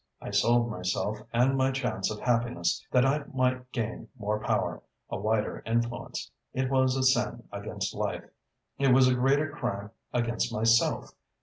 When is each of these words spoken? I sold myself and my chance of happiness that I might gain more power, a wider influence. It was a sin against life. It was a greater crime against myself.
I 0.19 0.31
sold 0.31 0.67
myself 0.71 1.19
and 1.31 1.55
my 1.55 1.69
chance 1.69 2.09
of 2.09 2.21
happiness 2.21 2.83
that 2.89 3.05
I 3.05 3.23
might 3.35 3.71
gain 3.71 4.07
more 4.17 4.39
power, 4.39 4.81
a 5.11 5.17
wider 5.19 5.61
influence. 5.63 6.31
It 6.53 6.71
was 6.71 6.95
a 6.97 7.03
sin 7.03 7.47
against 7.51 7.93
life. 7.93 8.23
It 8.79 8.95
was 8.95 9.07
a 9.07 9.13
greater 9.13 9.51
crime 9.51 9.91
against 10.11 10.51
myself. 10.51 11.11